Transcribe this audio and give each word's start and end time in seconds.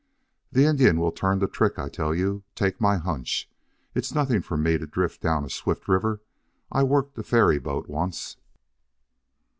"The 0.51 0.63
Indian 0.65 0.99
will 0.99 1.11
turn 1.11 1.37
the 1.37 1.47
trick, 1.47 1.77
I 1.77 1.87
tell 1.87 2.15
you. 2.15 2.41
Take 2.55 2.81
my 2.81 2.97
hunch. 2.97 3.47
It's 3.93 4.15
nothing 4.15 4.41
for 4.41 4.57
me 4.57 4.79
to 4.79 4.87
drift 4.87 5.21
down 5.21 5.45
a 5.45 5.49
swift 5.51 5.87
river. 5.87 6.21
I 6.71 6.81
worked 6.81 7.15
a 7.19 7.23
ferry 7.23 7.59
boat 7.59 7.87
once." 7.87 8.37